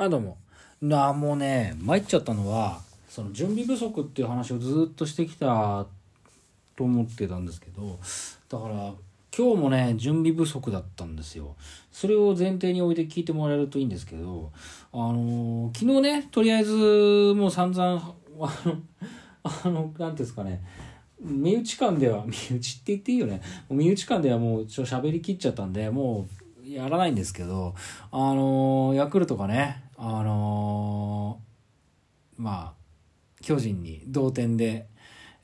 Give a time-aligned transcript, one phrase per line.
[0.00, 0.38] あ、どうも。
[0.80, 5.86] な、もうね、参っちゃったのは、その準備不足っていう話をずっとしてきた
[6.76, 7.98] と思ってたんですけど、
[8.48, 8.94] だから、
[9.36, 11.56] 今日もね、準備不足だったんですよ。
[11.90, 14.52] それを前提に置いて聞いてもらえるといいんですけど、
[14.92, 18.76] あの昨日ね、とりあえず、もう散々、あの、
[19.42, 20.62] あの、なんていうんですかね、
[21.20, 23.42] 身内間では、身内って言っていいよね。
[23.68, 26.47] 身内間ではもうちょ喋りきっちゃったんで、もう
[26.78, 27.74] やらないんですけど、
[28.12, 31.40] あのヤクルトがね、あの
[32.36, 34.86] まあ、巨人に同点で、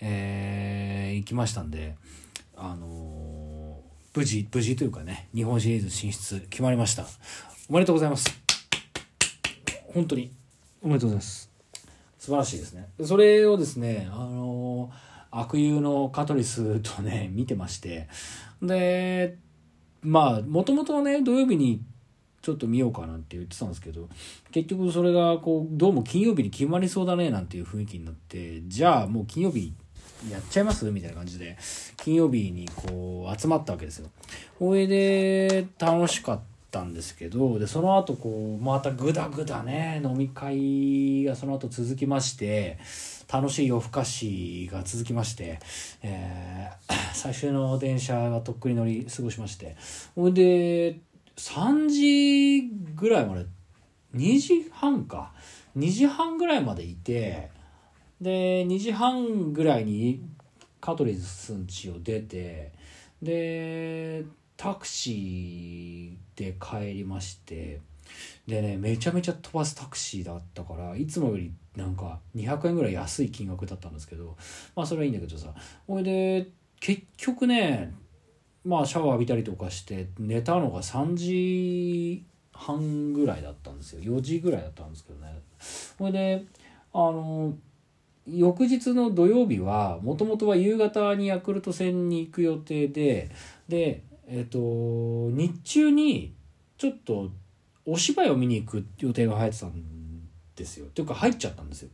[0.01, 1.97] えー、行きましたんで、
[2.57, 3.81] あの
[4.15, 7.05] 無事、無事というかね、日本シリーズ進出決まりました。
[7.69, 8.31] おめでとうございます。
[9.93, 10.31] 本当に、
[10.83, 11.51] おめでとうございます。
[12.19, 12.89] 素晴らしいですね。
[13.03, 14.93] それをですね、あの
[15.33, 18.09] 悪友のカトリスとね、見てまして、
[18.63, 19.37] で、
[20.05, 21.83] まあ、もともとね、土曜日に
[22.43, 24.09] ちょっと見ようかなって言ってたんですけど、
[24.53, 29.73] 結局それがこう、どうも金曜日に決まりそうだねなんていう雰囲気になって、じゃあもう金曜日
[30.31, 30.91] やっちゃいます？
[30.91, 31.57] みたいな感じで、
[31.97, 34.11] 金曜日にこう集まったわけですよ。
[34.59, 42.79] それで楽しかったんですけど、で、その後こう、またグダグダね、飲み会がその後続きまして、
[43.35, 45.59] 楽しい夜更かしが続きまして、
[46.03, 49.77] えー、 最終の電車がとっくに乗り過ごしまして、
[50.15, 51.01] ほいで、
[51.37, 53.47] 3時ぐらいまで
[54.15, 55.33] 2時半か。
[55.77, 57.51] 2時半ぐらいまでいて
[58.21, 60.23] で2時半ぐらいに
[60.81, 62.73] カトリスん家を出て
[63.21, 64.25] で
[64.57, 67.81] タクシーで帰りまして
[68.47, 74.37] でねめちゃめちゃ飛ばすタクシーだったからいつもよりなんか200円ぐらい安い金額だったんですけど
[74.77, 75.49] まあそれはいいんだけどさ。
[75.87, 76.49] ほいで
[76.81, 77.95] 結局ね
[78.65, 84.01] まあシャワー浴びたりとかして寝たのが3時半ぐらいだったんですよ。
[84.19, 85.41] 4時ぐらいだったんですけどね。
[85.59, 86.45] それで
[86.93, 87.55] あの
[88.27, 93.31] 翌日の土曜日はもともとは夕方にヤクルト戦に行く予定で
[93.69, 94.59] でえっ、と
[95.31, 96.35] 日中に
[96.79, 97.31] ちょっと
[97.85, 99.73] お芝居を見に行く予定が入ってたん
[100.57, 101.91] ですよっていうか入っちゃったんですよ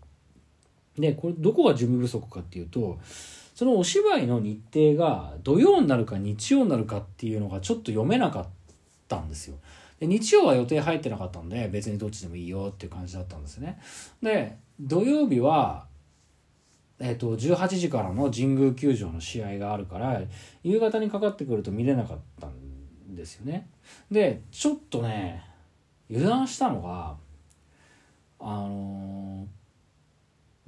[0.98, 2.98] でこれどこが準備不足かっていうと
[3.54, 8.47] そのお芝居の日程が土曜になるか日曜になるかっていうのがちょっと読めなかっ
[9.06, 9.56] たんですよ。
[9.98, 13.78] で日曜は予定入ってなかったんで別にどっちでもいいよっていう感じだったんですね。
[14.22, 15.84] で土曜日は
[17.03, 20.21] えーと、18時からの神宮球場の試合があるから
[20.62, 23.69] 夕方にかかってくると見れなかったんですよね。
[24.10, 25.42] でちょっとね
[26.10, 27.16] 油断したのが
[28.40, 29.46] あの、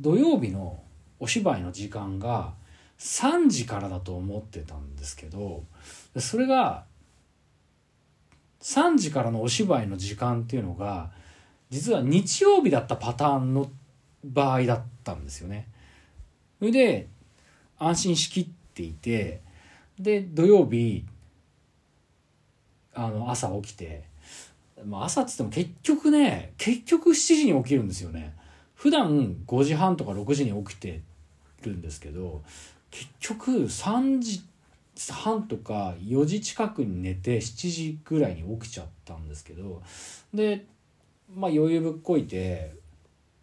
[0.00, 0.83] 土曜日の
[1.21, 2.55] お芝居の時間が
[2.99, 5.65] 3時からだと思ってたんですけど
[6.19, 6.84] それが
[8.61, 11.11] 3時からのお芝居の時間っていうのが
[11.71, 13.71] 実は日曜日だったパターンの
[14.25, 15.69] 場合だったんですよね。
[16.59, 17.09] それで
[17.78, 19.41] 安心しきっていて
[19.99, 21.05] で土曜日
[22.94, 24.05] あの朝起きて、
[24.87, 28.34] まあ、朝っつっても結局ね結局7時に起きるんですよね。
[28.75, 31.03] 普段5時半とか6時に起きて
[31.62, 32.43] るんですけど
[32.91, 34.43] 結局3時
[35.12, 39.82] 半とか4時近くに寝て7時ぐらいに起きちゃったんですけど
[40.34, 40.66] で
[41.34, 42.75] まあ余裕ぶっこいて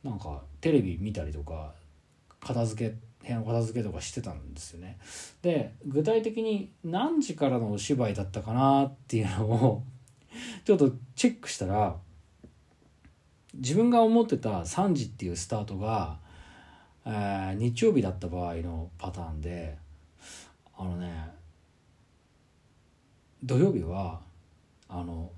[0.03, 1.73] なんかテレビ見たりとか
[2.39, 2.95] 片付け
[3.25, 4.97] 部屋の片付けとかしてたんですよね。
[5.41, 9.83] で具体的に何時からのお芝居だったかなっていうのを
[10.65, 11.95] ちょっとチェックしたら
[13.53, 16.17] 自分が思ってた3時っていうスタートが
[17.11, 19.77] えー、日曜日だった場合のパターンで
[20.77, 21.31] あのね
[23.43, 24.19] 土曜日は
[24.87, 25.31] あの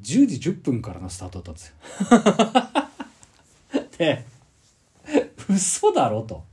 [0.00, 1.74] 10時10分からのスタートだったんですよ。
[3.98, 4.24] で
[5.50, 6.44] 嘘だろと。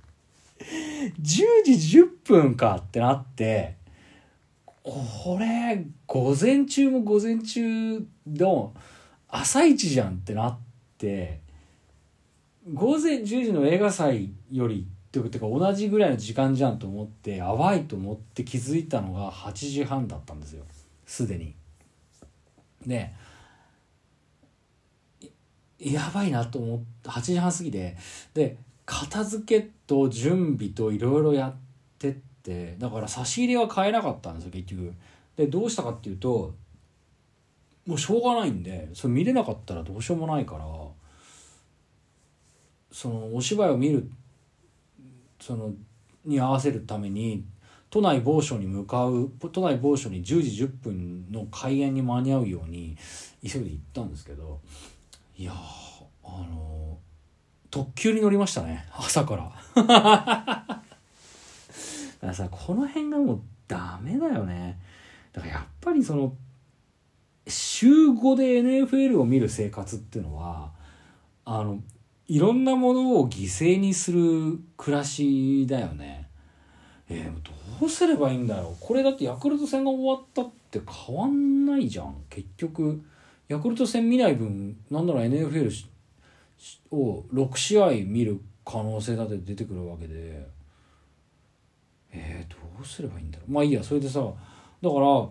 [0.59, 3.76] 10時10分かってなって
[4.87, 8.73] これ午前中も午前中の
[9.27, 10.59] 朝一じゃんってなっ
[10.97, 11.41] て
[12.73, 20.63] 午前10時の映画祭よりっていうか同じぐらいの時間じゃんと思って淡いと思って気づいたのが8時半だったんですよ
[21.06, 21.53] すでに。
[22.85, 23.12] で
[25.79, 27.97] やばいなと思って8時半過ぎで
[28.33, 31.56] で片付けと準備といろいろやっ
[32.00, 32.37] てって
[32.79, 34.94] だから差し入れは買えなかったんですよ結局。
[35.35, 36.55] でどうしたかっていうと
[37.85, 40.65] もうしょうがないんでそれ見れなかったらどうしようもないから
[42.91, 44.09] そのお芝居を見る
[45.39, 45.73] その
[46.25, 47.45] に合わせるために
[47.89, 52.97] 都内某所に向かう都内某所に10時10分の開演に間に合うように
[53.45, 54.59] 急いで行ったんですけど
[55.38, 55.53] いや
[56.23, 56.97] あの
[57.69, 60.81] 特急に乗りましたね朝から
[62.19, 64.79] だからさこの辺がもうダメだよね。
[65.33, 66.33] だからやっぱりその
[67.47, 70.71] 週5で NFL を見る生活っていうのは
[71.45, 71.81] あの
[72.27, 76.27] いろんなものを犠牲にする暮らしだよね。
[77.09, 78.75] えー、どうすればいいんだろう。
[78.79, 82.15] これだってヤクルト戦が終わったって変わんないじゃん。
[82.29, 83.01] 結局
[83.47, 85.71] ヤクルト戦見ない分なんなら NFL
[86.91, 90.56] を6試合見る可能性だって出てくるわけで。
[92.17, 94.35] えー、どうすればいいんだろうまあいいやそれでさだか
[94.81, 95.29] ら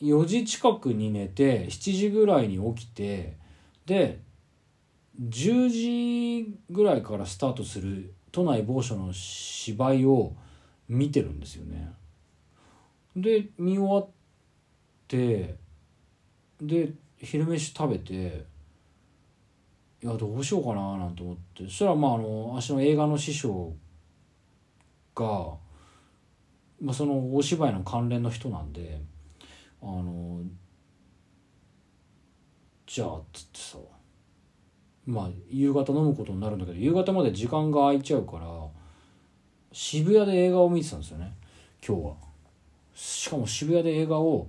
[0.00, 3.36] 4時近くに寝て7時ぐらいに起きて
[3.84, 4.20] で
[5.20, 10.34] 10時ぐらいからスタートする都内某所の芝居を
[10.88, 11.92] 見てるんですよね。
[13.16, 14.08] で見終わっ
[15.08, 15.56] て
[16.60, 18.44] で昼飯食べて
[20.02, 23.72] いやどうしようかななんて思ってそしたらまああの足の映画の師匠
[25.16, 25.54] が、
[26.80, 29.00] まあ、そのお芝居の関連の人なんで
[29.82, 30.42] あの
[32.86, 33.78] じゃあっつってさ
[35.06, 38.46] まあ夕方飲むことになるんだけど夕方まで時間が空いちゃうから
[39.72, 41.34] 渋谷で映画を見てたんですよね
[41.86, 42.14] 今日は。
[42.94, 44.48] しかも渋谷で映画を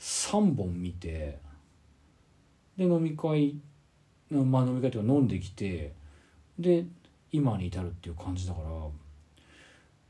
[0.00, 1.38] 3本見て
[2.76, 3.56] で飲み会
[4.30, 5.94] まあ飲み会というか飲んできて
[6.58, 6.84] で
[7.30, 8.66] 今に至るっていう感じだから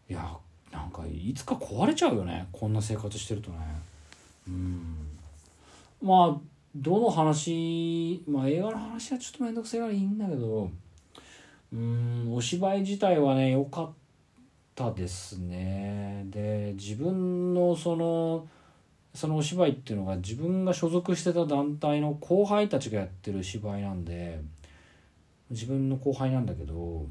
[0.09, 0.37] いや
[0.75, 2.49] なんかいつか壊れちゃうよね。
[2.51, 3.57] こんな生活してるとね。
[4.49, 5.09] うん。
[6.03, 6.41] まあ
[6.75, 10.71] どの話まあ映画の話はちょっと面倒くさいからいいんだけど
[11.73, 13.91] うんお芝居自体はね良かっ
[14.75, 16.25] たですね。
[16.27, 18.49] で自分のその
[19.15, 24.41] そのお芝居っていうのが自分が所属してた団体の後輩たちがやってる芝居なんで
[25.51, 27.07] 自分の後輩なんだけど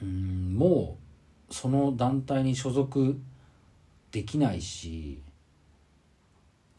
[0.00, 0.99] うんもう
[1.50, 3.18] その団体に所属
[4.12, 5.20] できないし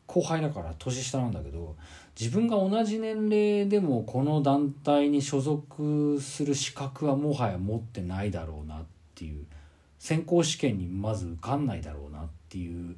[0.07, 1.75] 後輩だから年下なんだけど
[2.19, 8.83] 自分が同じ年齢でもこの団体に所属する資格はもはや持ってないだろうなっ
[9.15, 9.45] ていう
[10.00, 12.95] 選考試験にまず受かんないだろうなっていう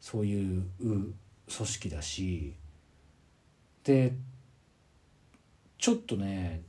[0.00, 1.14] そういう組
[1.48, 2.54] 織だし
[3.84, 4.14] で
[5.78, 6.62] ちょっとね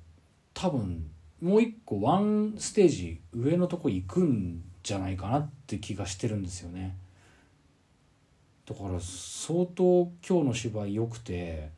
[0.53, 1.09] 多分
[1.41, 6.95] もう一個ワンステージ上のとこ行くんじゃないかなって気がしてるんですよね。
[8.65, 11.69] だから相当今日の芝居良くて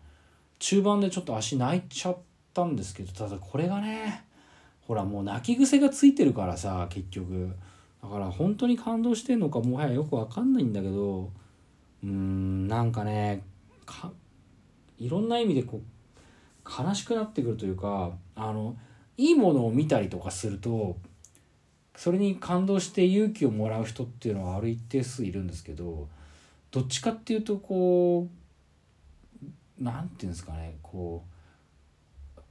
[0.59, 2.17] 中盤でちょっと足泣いちゃっ
[2.53, 4.23] たんですけどただこれがね
[4.87, 7.53] ほらもう泣き癖がついてるからさ結局
[8.01, 11.29] だから本当に感動してんのかもはやよく分かんないんだけど
[12.03, 13.43] うんなんかね
[13.85, 14.11] か
[14.97, 18.77] いろんな意味でこう悲しくなってくるというかあの
[19.17, 20.97] いいものを見たりとかすると
[21.95, 26.07] それに感動して勇気をもらう人っていうのはある一定数いるんですけど
[26.71, 31.23] どっちかっていうとこう何て言うんですかねこ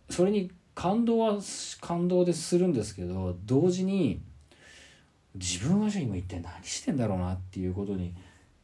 [0.08, 1.38] うそれに感動は
[1.80, 4.20] 感動でするんですけど同時に
[5.34, 8.14] 自分はじゃあ今一体何してんだろうなっていうことに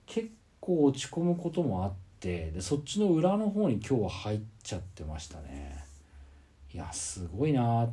[0.07, 5.92] 結構落ち込むこともあってでそっちの裏の方に今日は入っちゃってましたね。
[6.75, 7.89] いやすごいな。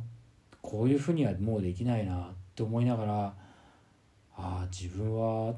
[0.62, 2.18] こういうふうにはもうできないなっ
[2.54, 3.32] て思いながらあ
[4.36, 5.54] あ自分は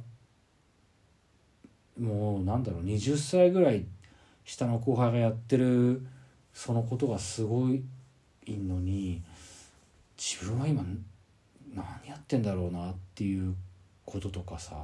[1.99, 3.85] もうなんだろう20歳ぐらい
[4.45, 6.07] 下の後輩がやってる
[6.55, 7.83] そのことがすごい
[8.47, 9.23] のに
[10.17, 10.83] 自分は今
[11.75, 13.55] 何やってんだろうなっていう
[14.05, 14.77] こととかさ。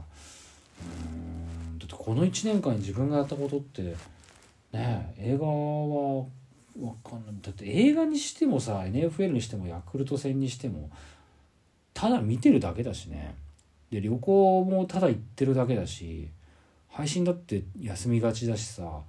[0.81, 3.97] うんだってこの1年間に自分がやったことって
[4.73, 6.25] ね映画は
[6.81, 7.35] わかんない。
[7.43, 10.91] だって映画にしてもさ NFL にしてもヤクルト戦にしても
[11.95, 13.35] ただ見てるだけだしね。
[13.91, 16.29] で旅行もただ行ってるだけだし
[16.89, 19.01] 配信だって休みがちだしさ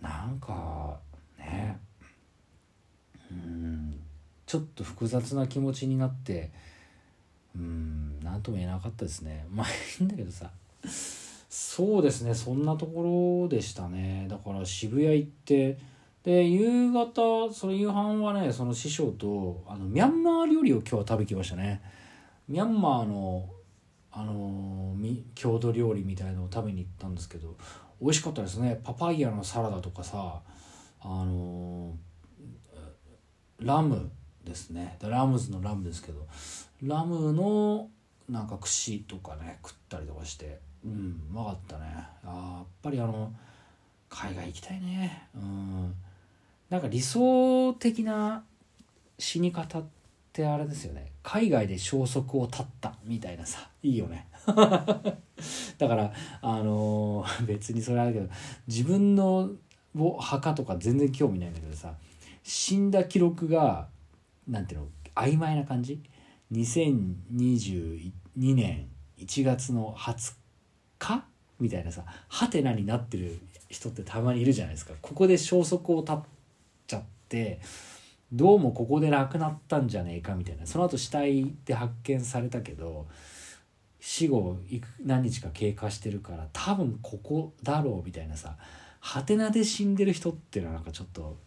[0.00, 0.98] なんか
[1.38, 1.78] ね
[3.30, 4.00] うん
[4.46, 6.50] ちょっと複雑な気持ちになって
[7.54, 9.46] うん何とも言えなかったですね。
[9.52, 10.50] まあいいんだけどさ。
[11.48, 14.26] そうですねそんなところでしたね。
[14.28, 15.78] だから渋谷行って
[16.24, 21.82] で夕方その夕飯はねその師匠とあのミャンマー料理を今日は食べきましたね。
[22.48, 23.50] ミャンマーの
[24.10, 24.96] あの
[25.34, 27.56] 郷土料理みたいのを食べに行ったんですけど
[28.00, 28.80] 美味しかったですね。
[28.82, 30.40] パパイヤのサラダとかさ
[31.00, 31.94] あの
[33.60, 34.10] ラム
[34.44, 34.96] ですね。
[35.02, 36.26] ラムズのラムですけど
[36.82, 37.90] ラムの
[38.30, 41.84] なんか串とかね食ったりとかしてうんうまかったね。
[42.24, 43.30] あやっぱりあの
[44.08, 45.28] 海外行きたいね。
[45.34, 45.94] うん。
[46.70, 48.44] なんか理想的な
[49.18, 49.84] 死に方っ
[50.32, 51.12] てあれですよね。
[51.22, 53.68] 海外で消息を絶ったみたいなさ。
[53.82, 54.28] いいよね。
[54.46, 58.28] だからあのー別にそれあるけど
[58.66, 59.50] 自分の
[60.18, 61.94] 墓とか全然興味ないんだけどさ
[62.42, 63.88] 死んだ記録が
[64.48, 66.02] なんていうの曖昧な感じ
[66.52, 68.12] ？2022
[68.54, 70.34] 年1月の20
[70.98, 71.24] 日
[71.60, 74.92] みたいなさハテナになってる人ってたまにいるじゃないですか。
[75.00, 76.16] ここで消息を絶っ
[77.24, 77.60] って
[78.32, 80.66] どうもここで亡くなったんじゃねえかみたいな。
[80.66, 83.06] その後死体で発見されたけど
[84.00, 88.56] 死後いく何日か経過してるから多分ここだろうみたいなさ
[89.00, 91.38] ハテナで死んでる人っていうのはなんかちょっと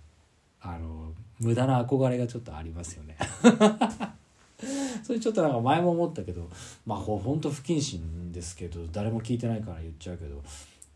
[0.61, 3.15] あの無駄な憧れがちょっとありますよね。
[5.03, 6.49] それちょっとなんか前も思ったけど
[6.85, 10.35] まあほんと不謹慎ですけど誰も聞いてないから言っちゃうけど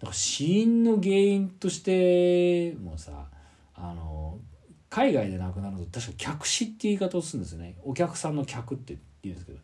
[0.01, 3.27] なんか死因の原因としてもさ
[3.75, 4.39] あの
[4.91, 7.75] 海外で亡くなると確か客死っていう言い方をするんですよね。
[7.83, 9.59] お客さんの客って言うんですけど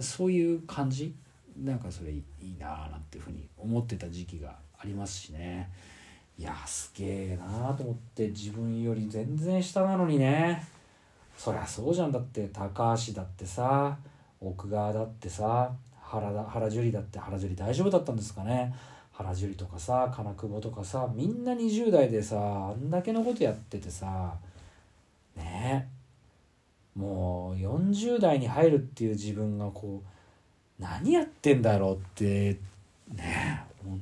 [0.00, 1.14] そういう感じ？
[1.62, 5.68] なんかそれいいなあなんていうふうに思ってた時期がありますしね。
[6.38, 10.64] いやすげえなあと思って自分より全然下なのにね。
[11.36, 12.12] そりゃそうじゃん。
[12.12, 13.98] だって高橋だってさ
[14.40, 18.72] 奥川だってさ原田原樹里だって原樹里大丈夫だったんですかね。
[19.10, 22.36] 原樹里とかさ金久保とかさみんな20代でさ
[22.68, 24.36] あんだけのことやっててさ
[25.38, 25.88] ね。
[26.94, 32.58] もう40代に入るっていう自分がこう何やってんだろうって
[33.14, 33.64] ね。
[33.84, 34.00] 本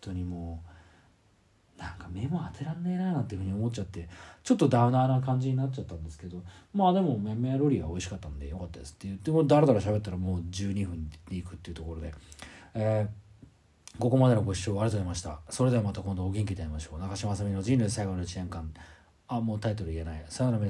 [0.00, 4.08] 当にもうなんか目も当てらんねえななんていうふうに思っちゃって
[4.42, 6.42] ちょっとダウナーな感じになっちゃったんですけど
[6.74, 12.12] まあでもめんめロリは美味しかったんでよかったですって言ってもだらだら喋ったらもう12分に行くっていうところで、
[12.74, 15.40] えー、ここまでのご視聴ありがとうございました。
[15.50, 17.00] それではまた今度お元気で会いましょう。
[17.00, 18.72] 中島あさみの人類最後の1年間。
[19.28, 20.24] あもうタイトル言えない。
[20.28, 20.64] さよなら